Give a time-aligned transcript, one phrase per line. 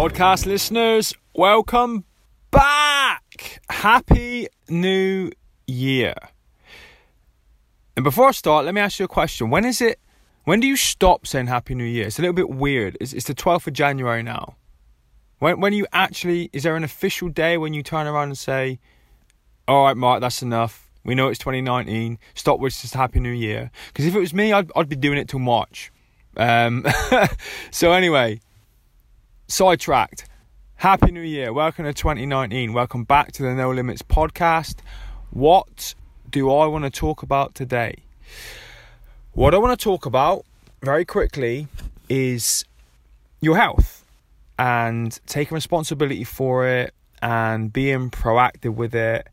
[0.00, 2.06] podcast listeners, welcome
[2.50, 3.60] back.
[3.68, 5.30] Happy New
[5.66, 6.14] Year.
[7.96, 9.50] And before I start, let me ask you a question.
[9.50, 10.00] When is it,
[10.44, 12.06] when do you stop saying Happy New Year?
[12.06, 12.96] It's a little bit weird.
[12.98, 14.56] It's, it's the 12th of January now.
[15.38, 18.78] When, when you actually, is there an official day when you turn around and say,
[19.68, 20.90] all right, Mark, that's enough.
[21.04, 22.18] We know it's 2019.
[22.34, 23.70] Stop with just Happy New Year.
[23.88, 25.92] Because if it was me, I'd, I'd be doing it till March.
[26.38, 26.86] Um,
[27.70, 28.40] so anyway,
[29.50, 30.26] sidetracked.
[30.76, 31.52] Happy New Year.
[31.52, 32.72] Welcome to 2019.
[32.72, 34.76] Welcome back to the No Limits podcast.
[35.30, 35.96] What
[36.30, 37.96] do I want to talk about today?
[39.32, 40.44] What I want to talk about
[40.82, 41.66] very quickly
[42.08, 42.64] is
[43.40, 44.04] your health
[44.56, 49.26] and taking responsibility for it and being proactive with it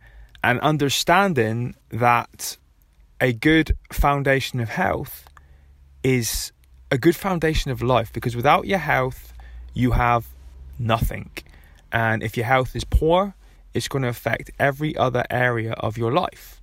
[0.43, 2.57] and understanding that
[3.21, 5.29] a good foundation of health
[6.03, 6.51] is
[6.89, 9.33] a good foundation of life because without your health,
[9.77, 10.25] you have
[10.79, 11.29] nothing.
[11.91, 13.35] And if your health is poor,
[13.73, 16.61] it's going to affect every other area of your life.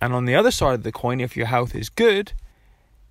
[0.00, 2.32] And on the other side of the coin, if your health is good,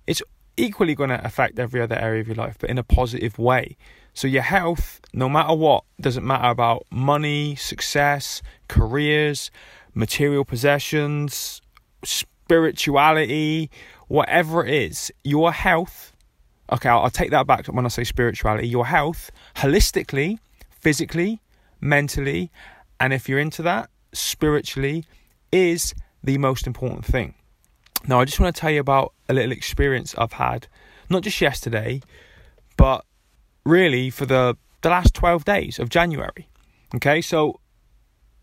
[0.06, 0.22] it's
[0.56, 3.76] equally going to affect every other area of your life, but in a positive way.
[4.12, 9.50] So, your health, no matter what, doesn't matter about money, success, careers,
[9.94, 11.62] material possessions,
[12.04, 13.70] spirituality,
[14.08, 16.12] whatever it is, your health,
[16.72, 20.38] okay, I'll, I'll take that back when I say spirituality, your health, holistically,
[20.70, 21.40] physically,
[21.80, 22.50] mentally,
[23.00, 25.04] and if you're into that, spiritually,
[25.52, 27.34] is the most important thing.
[28.06, 30.66] Now, I just want to tell you about a little experience I've had,
[31.10, 32.00] not just yesterday,
[32.76, 33.04] but
[33.64, 36.48] really for the, the last 12 days of January.
[36.94, 37.60] Okay, so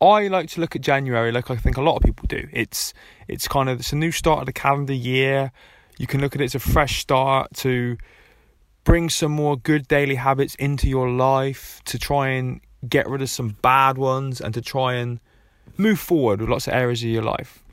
[0.01, 2.47] I like to look at January like I think a lot of people do.
[2.51, 2.93] It's
[3.27, 5.51] it's kind of it's a new start of the calendar year.
[5.97, 7.97] You can look at it as a fresh start to
[8.83, 13.29] bring some more good daily habits into your life, to try and get rid of
[13.29, 15.19] some bad ones, and to try and
[15.77, 17.63] move forward with lots of areas of your life.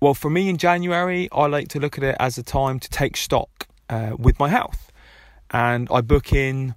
[0.00, 2.88] Well, for me in January, I like to look at it as a time to
[2.88, 4.92] take stock uh, with my health,
[5.50, 6.74] and I book in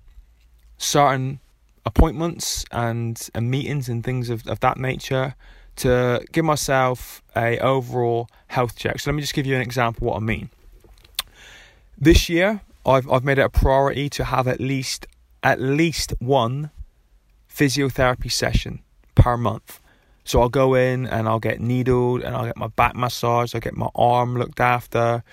[0.77, 1.39] certain
[1.85, 5.35] appointments and, and meetings and things of, of that nature
[5.77, 8.99] to give myself a overall health check.
[8.99, 10.49] So let me just give you an example what I mean.
[11.97, 15.07] This year, I've I've made it a priority to have at least
[15.43, 16.71] at least one
[17.49, 18.81] physiotherapy session
[19.15, 19.79] per month.
[20.23, 23.61] So I'll go in and I'll get needled and I'll get my back massaged, I'll
[23.61, 25.23] get my arm looked after,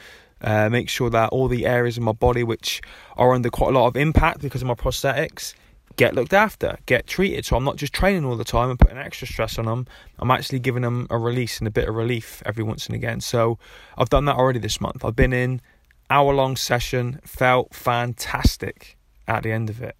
[0.41, 2.81] uh, make sure that all the areas of my body which
[3.17, 5.55] are under quite a lot of impact because of my prosthetics
[5.99, 7.45] get looked after, get treated.
[7.45, 9.87] So I'm not just training all the time and putting extra stress on them.
[10.19, 13.21] I'm actually giving them a release and a bit of relief every once and again.
[13.21, 13.59] So
[13.99, 15.05] I've done that already this month.
[15.05, 15.61] I've been in
[16.09, 19.97] hour long session, felt fantastic at the end of it.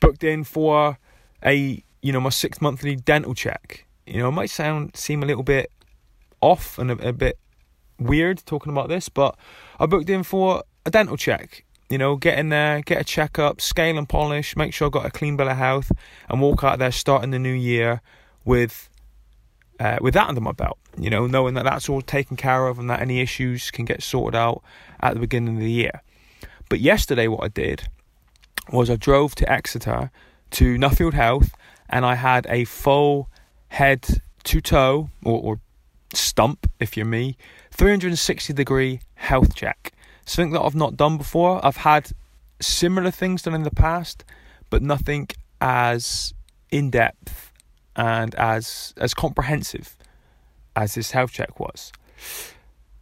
[0.00, 0.98] Booked in for
[1.44, 3.86] a you know my six monthly dental check.
[4.06, 5.70] You know, it might sound seem a little bit
[6.40, 7.38] off and a, a bit
[7.98, 9.36] weird talking about this, but
[9.78, 13.60] I booked in for a dental check you know, get in there, get a checkup,
[13.60, 15.92] scale and polish, make sure I've got a clean bill of health,
[16.30, 18.00] and walk out there starting the new year
[18.46, 18.88] with
[19.78, 20.78] uh, with that under my belt.
[20.96, 24.02] You know, knowing that that's all taken care of and that any issues can get
[24.02, 24.62] sorted out
[25.00, 26.00] at the beginning of the year.
[26.70, 27.88] But yesterday, what I did
[28.72, 30.10] was I drove to Exeter
[30.52, 31.50] to Nuffield Health,
[31.90, 33.28] and I had a full
[33.68, 35.60] head to toe or, or
[36.14, 37.36] stump, if you're me,
[37.70, 39.92] 360 degree health check
[40.32, 41.64] something that I've not done before.
[41.64, 42.12] I've had
[42.60, 44.24] similar things done in the past,
[44.70, 45.28] but nothing
[45.60, 46.34] as
[46.70, 47.52] in depth
[47.94, 49.96] and as as comprehensive
[50.74, 51.92] as this health check was.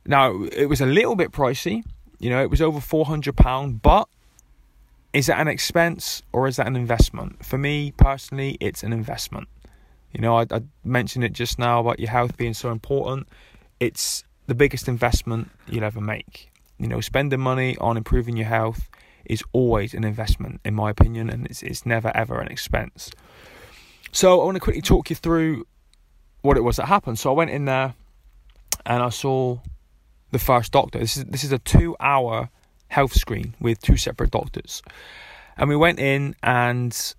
[0.06, 1.84] Now it was a little bit pricey,
[2.19, 4.08] you know, it was over four hundred pound, but
[5.12, 7.44] is that an expense or is that an investment?
[7.44, 9.49] For me personally, it's an investment.
[10.12, 13.28] You know, I, I mentioned it just now about your health being so important.
[13.78, 16.50] It's the biggest investment you'll ever make.
[16.81, 18.88] You know, spending money on improving your health
[19.27, 23.11] is always an investment, in my opinion, and it's, it's never ever an expense.
[24.12, 25.67] So I want to quickly talk you through
[26.41, 27.19] what it was that happened.
[27.19, 27.94] So I went in there
[28.87, 29.59] and I saw
[30.31, 30.99] the first doctor.
[30.99, 32.49] This is this is a two hour
[32.88, 34.82] health screen with two separate doctors,
[35.59, 37.15] and we went in and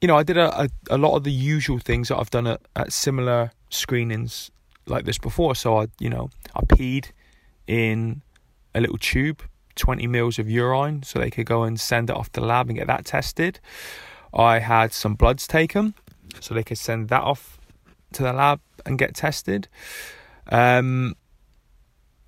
[0.00, 2.46] you know I did a, a, a lot of the usual things that I've done
[2.46, 4.50] at, at similar screenings
[4.86, 5.56] like this before.
[5.56, 7.10] So I you know I peed
[7.66, 8.22] in
[8.76, 9.42] a little tube,
[9.76, 12.68] 20 mils of urine, so they could go and send it off to the lab
[12.68, 13.60] and get that tested.
[14.34, 15.94] I had some bloods taken,
[16.40, 17.58] so they could send that off
[18.12, 19.68] to the lab and get tested.
[20.48, 21.16] Um,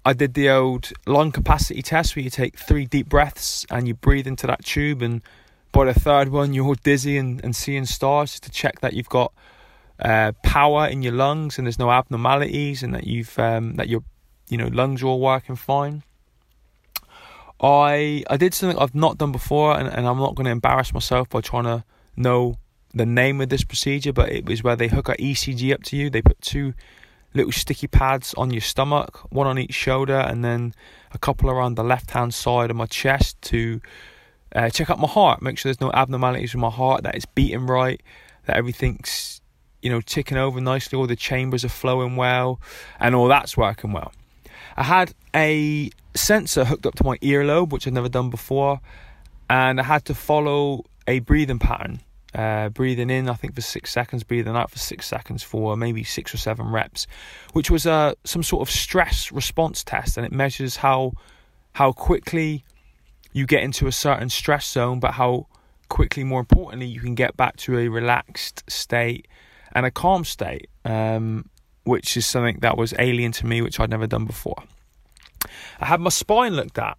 [0.04, 3.94] I did the old lung capacity test where you take three deep breaths and you
[3.94, 5.22] breathe into that tube and
[5.72, 9.08] by the third one, you're all dizzy and, and seeing stars to check that you've
[9.08, 9.32] got
[10.00, 14.02] uh, power in your lungs and there's no abnormalities and that you've um, that your
[14.48, 16.02] you know lungs are all working fine.
[17.60, 20.92] I I did something I've not done before, and, and I'm not going to embarrass
[20.92, 21.84] myself by trying to
[22.16, 22.56] know
[22.94, 25.96] the name of this procedure, but it was where they hook an ECG up to
[25.96, 26.10] you.
[26.10, 26.74] They put two
[27.34, 30.74] little sticky pads on your stomach, one on each shoulder, and then
[31.12, 33.80] a couple around the left hand side of my chest to
[34.54, 37.26] uh, check out my heart, make sure there's no abnormalities in my heart, that it's
[37.26, 38.02] beating right,
[38.46, 39.40] that everything's
[39.82, 42.60] you know ticking over nicely, all the chambers are flowing well,
[42.98, 44.12] and all that's working well.
[44.76, 48.80] I had a sensor hooked up to my earlobe, which I'd never done before,
[49.48, 52.00] and I had to follow a breathing pattern.
[52.34, 56.04] Uh, breathing in, I think for six seconds, breathing out for six seconds for maybe
[56.04, 57.06] six or seven reps,
[57.54, 61.12] which was uh, some sort of stress response test, and it measures how
[61.72, 62.64] how quickly
[63.32, 65.46] you get into a certain stress zone, but how
[65.88, 69.26] quickly, more importantly, you can get back to a relaxed state
[69.72, 71.48] and a calm state, um,
[71.84, 74.62] which is something that was alien to me, which I'd never done before.
[75.80, 76.98] I had my spine looked at,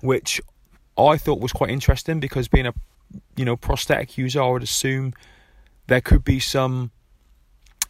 [0.00, 0.40] which
[0.98, 2.74] I thought was quite interesting because being a
[3.36, 5.14] you know prosthetic user, I would assume
[5.86, 6.90] there could be some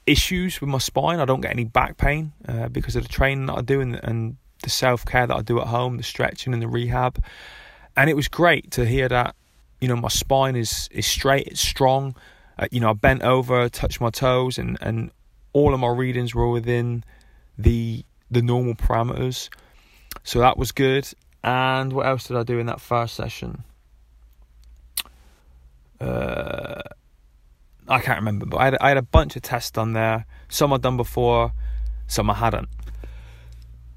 [0.06, 1.20] issues with my spine.
[1.20, 3.96] I don't get any back pain uh, because of the training that I do and,
[4.02, 7.22] and the self care that I do at home, the stretching and the rehab.
[7.96, 9.34] And it was great to hear that
[9.80, 12.16] you know my spine is is straight, it's strong.
[12.58, 15.10] Uh, you know, I bent over, touched my toes, and and
[15.52, 17.04] all of my readings were within
[17.58, 19.48] the the normal parameters.
[20.22, 21.08] So that was good.
[21.42, 23.64] And what else did I do in that first session?
[26.00, 26.80] Uh,
[27.88, 30.26] I can't remember, but I had, I had a bunch of tests done there.
[30.48, 31.52] Some I'd done before,
[32.06, 32.68] some I hadn't.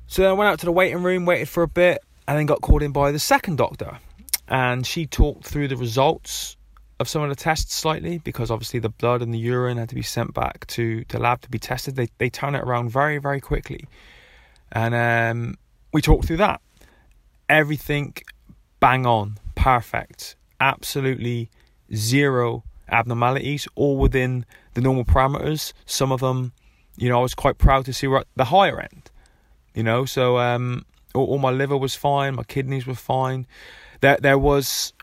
[0.07, 2.45] So then I went out to the waiting room, waited for a bit, and then
[2.45, 3.99] got called in by the second doctor.
[4.47, 6.57] And she talked through the results
[6.99, 9.95] of some of the tests slightly because obviously the blood and the urine had to
[9.95, 11.95] be sent back to the lab to be tested.
[11.95, 13.87] They they turn it around very very quickly,
[14.71, 15.57] and um,
[15.93, 16.59] we talked through that.
[17.47, 18.15] Everything
[18.79, 21.49] bang on, perfect, absolutely
[21.93, 25.71] zero abnormalities, all within the normal parameters.
[25.85, 26.51] Some of them,
[26.97, 29.09] you know, I was quite proud to see were at the higher end.
[29.73, 30.85] You know, so um,
[31.15, 33.47] all, all, my liver was fine, my kidneys were fine.
[34.01, 34.93] There, there was,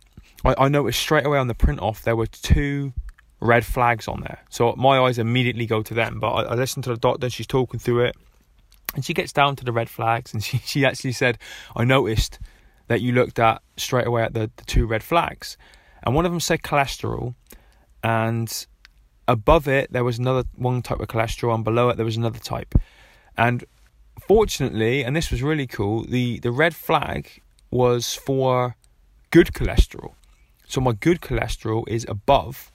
[0.45, 2.93] I, I noticed straight away on the print off there were two
[3.41, 4.41] red flags on there.
[4.51, 6.21] So my eyes immediately go to them.
[6.21, 8.17] But I, I listened to the doctor, she's talking through it.
[8.95, 11.39] And she gets down to the red flags and she, she actually said,
[11.77, 12.39] I noticed
[12.89, 15.57] that you looked at straight away at the, the two red flags.
[16.03, 17.35] And one of them said cholesterol,
[18.03, 18.67] and
[19.29, 22.39] above it there was another one type of cholesterol, and below it there was another
[22.39, 22.75] type.
[23.37, 23.65] And
[24.27, 28.77] fortunately, and this was really cool, the, the red flag was for
[29.31, 30.15] good cholesterol.
[30.67, 32.73] So my good cholesterol is above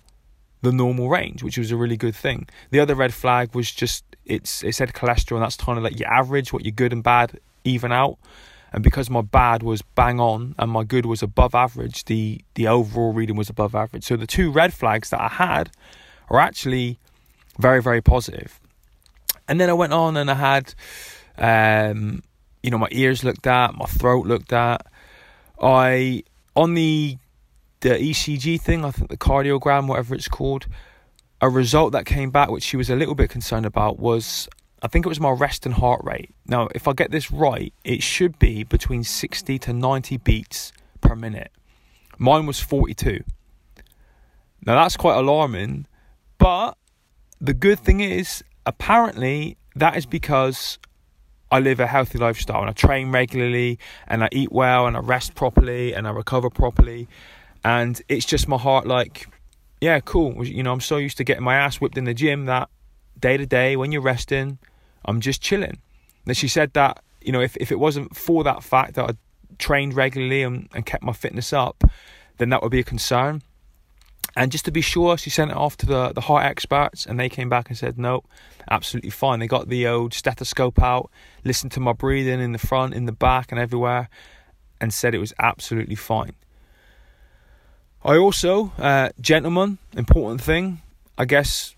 [0.65, 2.47] the normal range, which was a really good thing.
[2.71, 5.99] The other red flag was just it's it said cholesterol, and that's kind of like
[5.99, 8.17] your average, what your good and bad even out.
[8.73, 12.67] And because my bad was bang on and my good was above average, the the
[12.67, 14.03] overall reading was above average.
[14.03, 15.71] So the two red flags that I had
[16.29, 16.99] are actually
[17.57, 18.59] very very positive.
[19.47, 20.73] And then I went on and I had,
[21.37, 22.23] um,
[22.63, 24.85] you know, my ears looked at, my throat looked at.
[25.61, 26.23] I
[26.55, 27.17] on the
[27.81, 30.67] the ECG thing, I think the cardiogram, whatever it's called,
[31.41, 34.47] a result that came back, which she was a little bit concerned about, was
[34.81, 36.33] I think it was my resting heart rate.
[36.47, 41.15] Now, if I get this right, it should be between 60 to 90 beats per
[41.15, 41.51] minute.
[42.17, 43.23] Mine was 42.
[44.65, 45.87] Now, that's quite alarming,
[46.37, 46.77] but
[47.39, 50.79] the good thing is, apparently, that is because
[51.51, 54.99] I live a healthy lifestyle and I train regularly and I eat well and I
[54.99, 57.07] rest properly and I recover properly
[57.65, 59.27] and it's just my heart like
[59.81, 60.45] yeah cool.
[60.45, 62.69] You know i'm so used to getting my ass whipped in the gym that
[63.19, 64.59] day to day when you're resting
[65.03, 65.79] i'm just chilling.
[66.25, 69.13] And she said that you know if, if it wasn't for that fact that i
[69.57, 71.83] trained regularly and, and kept my fitness up
[72.37, 73.41] then that would be a concern.
[74.35, 77.17] And just to be sure she sent it off to the, the heart experts and
[77.17, 78.23] they came back and said no
[78.69, 79.39] absolutely fine.
[79.39, 81.09] They got the old stethoscope out
[81.43, 84.09] listened to my breathing in the front in the back and everywhere
[84.81, 86.35] and said it was absolutely fine
[88.05, 90.79] I also, uh, gentlemen, important thing,
[91.17, 91.75] I guess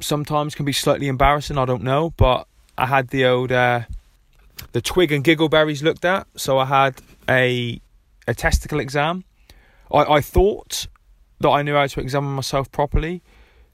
[0.00, 3.82] sometimes can be slightly embarrassing, I don't know, but I had the old, uh,
[4.72, 6.94] the twig and giggle berries looked at, so I had
[7.28, 7.78] a,
[8.26, 9.24] a testicle exam.
[9.92, 10.86] I, I thought
[11.40, 13.22] that I knew how to examine myself properly.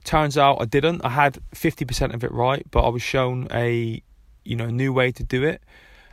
[0.03, 1.05] Turns out I didn't.
[1.05, 4.03] I had 50% of it right, but I was shown a,
[4.43, 5.61] you know, new way to do it.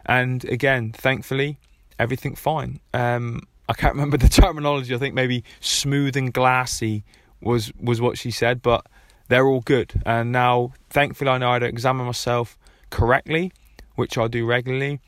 [0.07, 1.59] And again, thankfully,
[1.99, 2.79] everything fine.
[2.95, 4.93] Um, I can't remember the terminology.
[4.95, 7.05] I think maybe smooth and glassy
[7.41, 8.85] was was what she said, but
[9.29, 9.93] they're all good.
[10.05, 12.59] And now, thankfully, I know how to examine myself
[12.91, 13.53] correctly,
[13.95, 14.99] which I do regularly.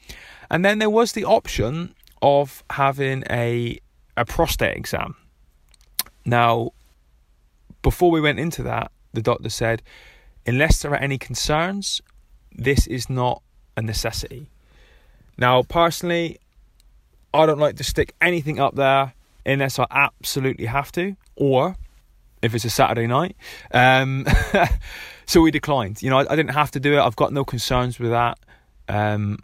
[0.48, 3.80] And then there was the option of having a
[4.16, 5.16] a prostate exam.
[6.24, 6.70] Now,
[7.82, 9.82] before we went into that, the doctor said,
[10.46, 12.00] unless there are any concerns,
[12.52, 13.42] this is not
[13.76, 14.50] a necessity.
[15.36, 16.38] Now, personally,
[17.34, 21.76] I don't like to stick anything up there unless I absolutely have to, or
[22.42, 23.36] if it's a Saturday night.
[23.72, 24.26] Um,
[25.26, 26.02] so we declined.
[26.02, 27.00] You know, I, I, didn't have to do it.
[27.00, 28.38] I've got no concerns with that.
[28.88, 29.38] Um,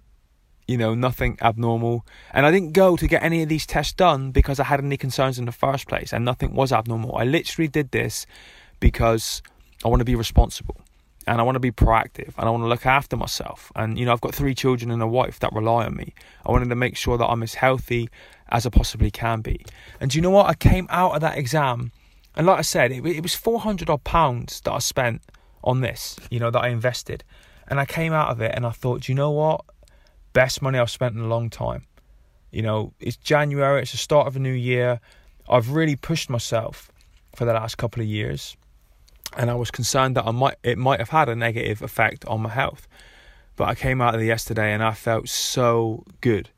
[0.66, 2.04] you know, nothing abnormal.
[2.32, 4.96] And I didn't go to get any of these tests done because I had any
[4.96, 7.16] concerns in the first place, and nothing was abnormal.
[7.16, 8.26] I literally did this
[8.80, 9.42] because
[9.84, 10.76] I want to be responsible
[11.28, 13.70] and I want to be proactive and I want to look after myself.
[13.76, 16.14] And, you know, I've got three children and a wife that rely on me.
[16.46, 18.08] I wanted to make sure that I'm as healthy
[18.48, 19.64] as I possibly can be.
[20.00, 20.46] And do you know what?
[20.46, 21.92] I came out of that exam,
[22.34, 25.22] and like I said, it, it was 400 odd pounds that I spent
[25.62, 27.24] on this, you know, that I invested.
[27.66, 29.60] And I came out of it and I thought, do you know what?
[30.32, 31.84] Best money I've spent in a long time.
[32.50, 35.00] You know, it's January, it's the start of a new year.
[35.46, 36.90] I've really pushed myself
[37.36, 38.56] for the last couple of years
[39.36, 42.42] and I was concerned that I might it might have had a negative effect on
[42.42, 42.88] my health.
[43.56, 46.50] But I came out of the yesterday and I felt so good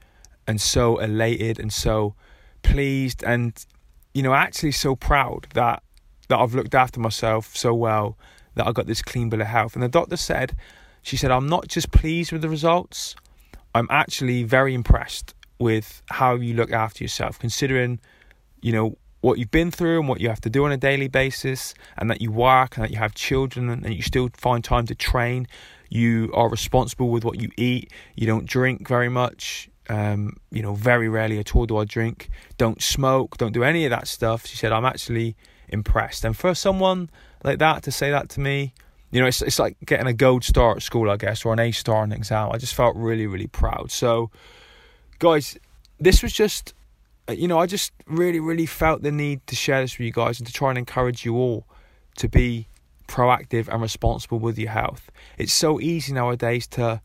[0.46, 2.14] and so elated and so
[2.62, 3.64] pleased and
[4.12, 5.82] you know actually so proud that
[6.28, 8.16] that I've looked after myself so well
[8.54, 9.74] that I got this clean bill of health.
[9.74, 10.56] And the doctor said,
[11.02, 13.14] she said, I'm not just pleased with the results,
[13.74, 18.00] I'm actually very impressed with how you look after yourself, considering,
[18.60, 21.08] you know, what you've been through and what you have to do on a daily
[21.08, 24.86] basis, and that you work and that you have children and you still find time
[24.86, 25.46] to train.
[25.88, 27.92] You are responsible with what you eat.
[28.14, 29.68] You don't drink very much.
[29.88, 32.30] Um, you know, very rarely at all do I drink.
[32.58, 33.38] Don't smoke.
[33.38, 34.46] Don't do any of that stuff.
[34.46, 35.34] She said, I'm actually
[35.68, 36.24] impressed.
[36.24, 37.10] And for someone
[37.42, 38.72] like that to say that to me,
[39.10, 41.58] you know, it's it's like getting a gold star at school, I guess, or an
[41.58, 42.50] A star on an exam.
[42.52, 43.90] I just felt really, really proud.
[43.90, 44.30] So,
[45.18, 45.58] guys,
[45.98, 46.74] this was just
[47.30, 50.10] Uh, you know, I just really, really felt the need to share this with you
[50.10, 51.64] guys and to try and encourage you all
[52.16, 52.66] to be
[53.06, 55.12] proactive and responsible with your health.
[55.38, 57.00] It's so easy nowadays to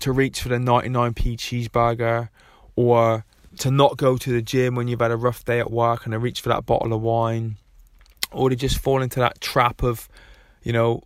[0.00, 2.28] to reach for the 99p cheeseburger
[2.74, 3.24] or
[3.60, 6.12] to not go to the gym when you've had a rough day at work and
[6.12, 7.56] to reach for that bottle of wine
[8.30, 10.06] or to just fall into that trap of,
[10.64, 11.02] you know,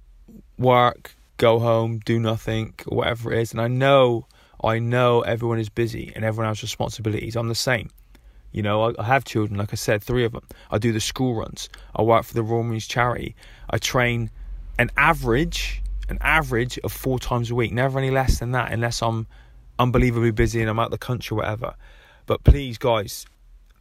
[0.58, 3.52] work, go home, do nothing, whatever it is.
[3.52, 4.26] And I know,
[4.64, 7.36] I know everyone is busy and everyone has responsibilities.
[7.36, 7.90] I'm the same.
[8.52, 10.44] You know, I, have children, like I said, three of them.
[10.70, 11.68] I do the school runs.
[11.94, 13.36] I work for the Royal Marines charity.
[13.68, 14.30] I train
[14.78, 19.02] an average, an average of four times a week, never any less than that, unless
[19.02, 19.28] I'm
[19.78, 21.74] unbelievably busy and I'm out the country, or whatever.
[22.26, 23.24] But please, guys,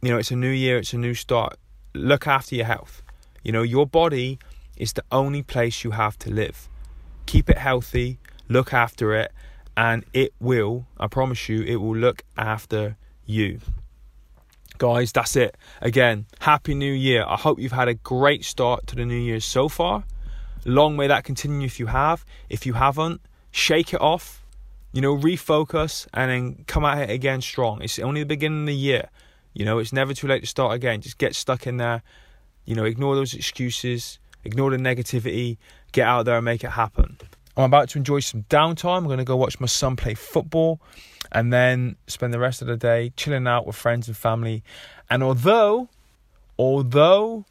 [0.02, 1.58] you know, it's a new year, it's a new start.
[1.92, 3.02] Look after your health.
[3.42, 4.38] You know, your body
[4.76, 6.68] is the only place you have to live.
[7.26, 9.32] Keep it healthy, look after it,
[9.76, 12.96] and it will, I promise you, it will look after
[13.26, 13.60] you
[14.80, 15.56] guys, that's it.
[15.82, 17.22] Again, Happy New Year.
[17.28, 20.04] I hope you've had a great start to the new year so far.
[20.64, 22.24] Long may that continue if you have.
[22.48, 23.20] If you haven't,
[23.50, 24.42] shake it off,
[24.92, 27.82] you know, refocus and then come at it again strong.
[27.82, 29.10] It's only the beginning of the year.
[29.52, 31.02] You know, it's never too late to start again.
[31.02, 32.02] Just get stuck in there.
[32.64, 35.58] You know, ignore those excuses, ignore the negativity,
[35.92, 37.18] get out there and make it happen.
[37.56, 38.98] I'm about to enjoy some downtime.
[38.98, 40.80] I'm going to go watch my son play football
[41.32, 44.62] and then spend the rest of the day chilling out with friends and family.
[45.08, 45.88] And although,
[46.58, 47.44] although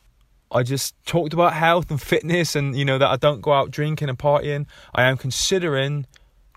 [0.51, 3.71] I just talked about health and fitness and, you know, that I don't go out
[3.71, 4.65] drinking and partying,
[4.95, 6.05] I am considering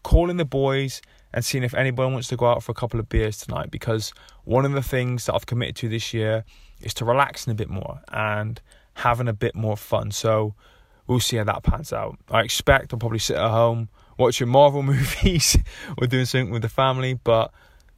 [0.02, 1.02] calling the boys
[1.34, 4.12] and seeing if anyone wants to go out for a couple of beers tonight because
[4.44, 6.44] one of the things that I've committed to this year
[6.80, 8.60] is to relax relaxing a bit more and
[8.94, 10.10] having a bit more fun.
[10.10, 10.54] So,
[11.06, 12.18] we'll see how that pans out.
[12.30, 15.56] I expect I'll probably sit at home watching Marvel movies
[15.98, 17.52] or doing something with the family, but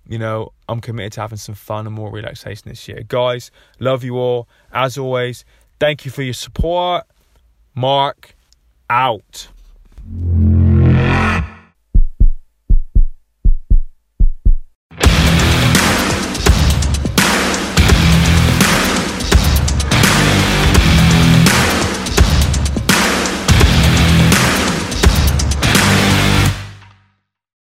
[0.07, 3.03] you know, I'm committed to having some fun and more relaxation this year.
[3.09, 4.49] Guys, love you all.
[4.73, 5.45] As always,
[5.81, 7.05] thank you for your support.
[7.75, 8.35] Mark
[8.91, 9.49] out.